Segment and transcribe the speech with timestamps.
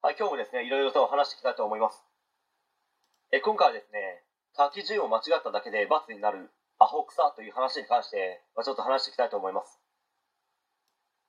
[0.00, 2.06] はい、今日もですね、いろいろと話していきたいと思います。
[3.34, 4.22] え今回はですね、
[4.54, 9.82] 書き順を間違っただけで罰になるアホ草という話に関して、まあ、ちょっと話していきたいと思います。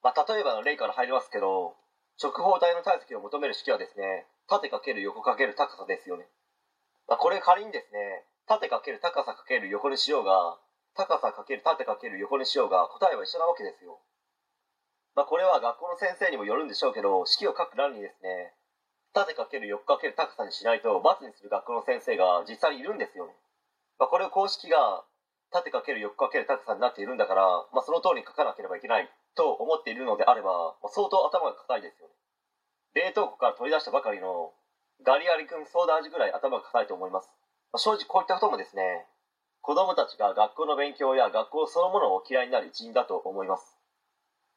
[0.05, 1.81] まあ、例えばの例から入りますけど、
[2.21, 6.29] 直方体の体積を求める式はですね、縦かける横かける高さですよね。
[7.07, 10.61] まあ、これ仮にですね、縦かける高さかける横にしようが、
[10.93, 13.97] 高さかける縦かける横にしようが、答えは一緒なわけですよ。
[15.15, 18.53] まあ、これは学校の先生にもよるんでしょうけど、式を書く欄にですね、
[19.13, 23.33] 縦かける横かける高さにしないと×にする学校の先生が実際にいるんですよね。
[23.97, 25.03] まあ、これを公式が
[25.51, 27.41] 縦かける横かける高さになっているんだから、
[27.73, 32.13] まあ、その通りに書かなければいけないと思っているのであれば、まあ、相当頭が硬いですよね。
[32.93, 34.53] 冷凍庫から取り出したばかりの
[35.05, 37.29] ガリガリ君ソーダ味ぐらい頭が硬いと思います。
[37.73, 39.05] まあ、正直こういったこともですね、
[39.61, 43.78] 子供たちが学校の勉強や学校そのものを嫌いになる一因だと思います。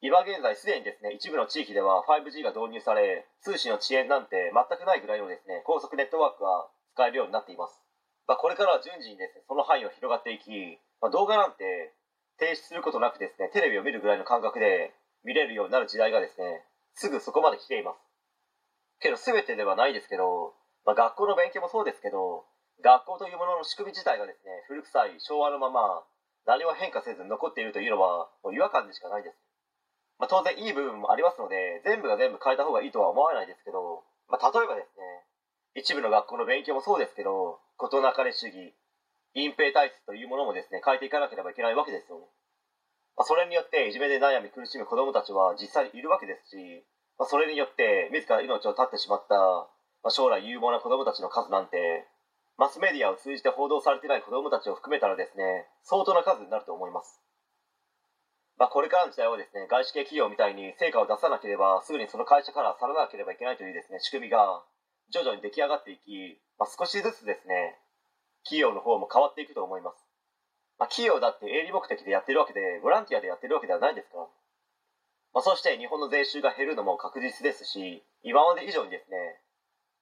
[0.02, 6.66] 今現在すでにですね、一部の地域では 5G が導入され、通信の遅延なんて全くないぐらいのですね、高速ネットワークが
[6.98, 7.78] 使えるようになっています。
[8.27, 10.50] まあ、これからは順次にですね、その範囲を広がっていき、
[10.98, 11.94] まあ、動画なんて
[12.34, 14.91] 停止することなくですね、テレビを見るぐらいの感覚で
[15.22, 18.03] 見れるようになる時代がですね、すぐそこまで来ています。
[18.98, 22.42] けど全てではないですけど、まあ、学校の勉強もそうですけど、
[22.83, 26.03] 学校というものの仕組み自体がですね、古臭い昭和のまま
[26.44, 29.52] 何も変化せず残っているというのはもう違和感でしかないです。
[30.23, 35.03] まあ、当然いい部分もありますので全部が全部変えた方がいいとは思わないですけど、まあ、例えばですね
[35.75, 38.70] 一部の学校の勉強もそうですけど事なかれ主義
[39.34, 42.23] 隠蔽体質というものもですね変えていかなければいけないわけですよ。
[42.23, 42.31] ね、
[43.19, 46.87] まあ、それによっていじめで悩み苦しむ子どもたちは実際にいるわけですし、
[47.19, 49.67] まあ、それによって自ら命を絶ってしまった、ま
[50.06, 52.06] あ、将来有望な子どもたちの数なんて
[52.62, 57.19] マスメディアを通じて報道されてない子どもたちを含めたらですね相当な数になると思います。
[58.58, 64.62] まあ、これからの時代はですね、外資系企業みたいに成果を出さなければ、すぐにその会社から去らなければいけないというですね、仕組みが
[65.11, 67.78] 徐々に出来上がっていき、まあ、少しずつですね、
[68.44, 70.05] 企業の方も変わっていくと思います。
[70.78, 74.19] まあ、企業だって営利目的でやってるわけで、ボランティアでやってるわけではないですか？
[74.19, 74.26] ら。
[75.34, 79.16] まあ、そして日本の税収が減るのも確実ですし、今まで以上にですね、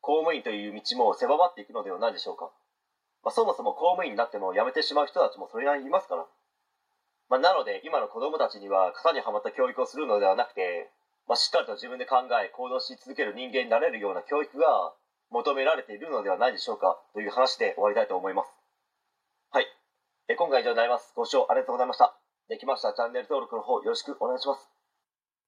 [0.00, 2.50] 公務員という道も狭まっていくのではないでしょうか。
[3.22, 6.26] まあ、そもそも公務員になっても辞めてしまう人たちもそれなりにいますから。
[7.30, 10.90] まあ、なので今の子供たちには型にはまった教育をするのではなくて、
[11.28, 14.92] まあ、しっかりと自分で考え行動し続ける人間になれるような教育が
[15.30, 18.50] 求められているのではないでしょうかという話で終わりたいと思います。
[19.52, 19.66] はい。
[20.28, 21.12] え今回以上になります。
[21.14, 22.18] ご視聴ありがとうございました。
[22.48, 24.79] できましたらチャンネル登録の方よろしくお願いします。